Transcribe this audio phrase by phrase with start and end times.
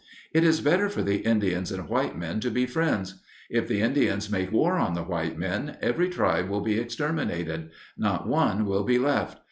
[0.33, 3.21] It is better for the Indians and white men to be friends.
[3.51, 8.27] If the Indians make war on the white men, every tribe will be exterminated; not
[8.27, 9.37] one will be left.